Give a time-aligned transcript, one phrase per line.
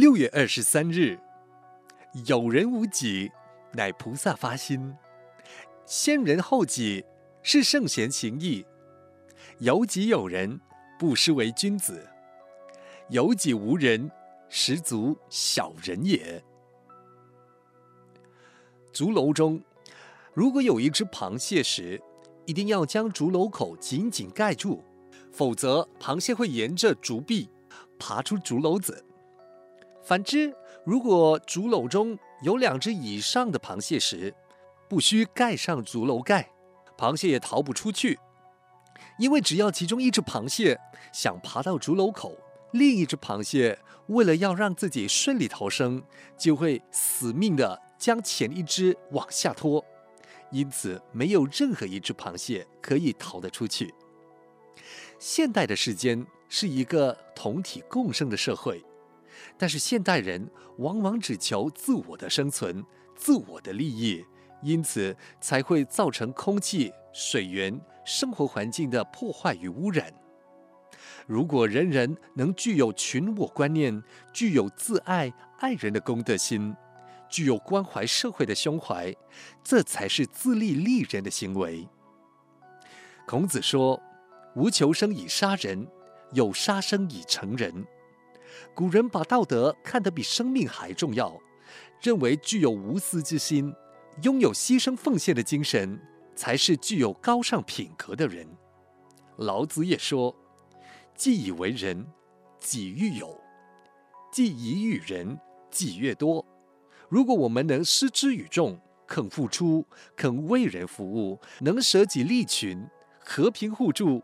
[0.00, 1.18] 六月二十三日，
[2.24, 3.30] 有人无己，
[3.72, 4.96] 乃菩萨发心；
[5.84, 7.04] 先人后己，
[7.42, 8.64] 是圣贤行义。
[9.58, 10.58] 有己有人，
[10.98, 12.00] 不失为君子；
[13.10, 14.10] 有己无人，
[14.48, 16.42] 十足小人也。
[18.94, 19.62] 竹楼中，
[20.32, 22.00] 如果有一只螃蟹时，
[22.46, 24.82] 一定要将竹篓口紧紧盖住，
[25.30, 27.50] 否则螃蟹会沿着竹壁
[27.98, 29.04] 爬出竹篓子。
[30.02, 30.54] 反之，
[30.84, 34.34] 如果竹篓中有两只以上的螃蟹时，
[34.88, 36.50] 不需盖上竹篓盖，
[36.96, 38.18] 螃蟹也逃不出去。
[39.18, 40.78] 因为只要其中一只螃蟹
[41.12, 42.36] 想爬到竹篓口，
[42.72, 46.02] 另一只螃蟹为了要让自己顺利逃生，
[46.38, 49.84] 就会死命地将前一只往下拖。
[50.50, 53.94] 因此，没有任何一只螃蟹可以逃得出去。
[55.18, 58.82] 现代的世间是一个同体共生的社会，
[59.56, 64.24] 但是现代人往往只求自我的生存、自我的利益，
[64.62, 70.12] 因此才会造成空气、水源、生活环境的破坏与污染。
[71.26, 74.02] 如果人人能具有群我观念，
[74.32, 76.74] 具有自爱、爱人的公德心，
[77.28, 79.14] 具有关怀社会的胸怀，
[79.62, 81.86] 这才是自利利人的行为。
[83.26, 84.02] 孔子说
[84.56, 85.86] ：“无求生以杀人，
[86.32, 87.86] 有杀生以成仁。”
[88.74, 91.38] 古人把道德看得比生命还重要，
[92.00, 93.74] 认为具有无私之心、
[94.22, 96.00] 拥有牺牲奉献的精神，
[96.34, 98.46] 才是具有高尚品格的人。
[99.36, 100.34] 老子也说
[101.14, 102.06] ：“既以为人，
[102.58, 103.28] 己愈有；
[104.32, 105.38] 既以与人，
[105.70, 106.44] 己愈多。”
[107.08, 109.84] 如果我们能施之于众，肯付出，
[110.14, 112.86] 肯为人服务，能舍己利群，
[113.18, 114.22] 和平互助，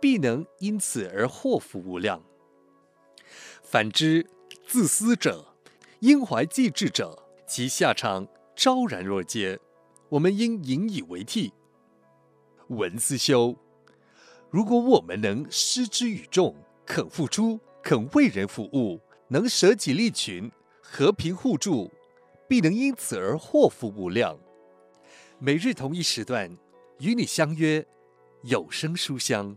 [0.00, 2.22] 必能因此而祸福无量。
[3.72, 4.26] 反之，
[4.66, 5.54] 自私者，
[6.00, 9.58] 因怀济智者，其下场昭然若揭。
[10.10, 11.52] 我们应引以为惕。
[12.68, 13.56] 文思修，
[14.50, 21.90] 如果我们能施之于众，肯付出，肯为人服务，能舍己利群，和平互助。
[22.46, 24.38] 必能因此而祸福无量。
[25.38, 26.58] 每日同一时段，
[26.98, 27.86] 与你相约
[28.42, 29.56] 有声书香。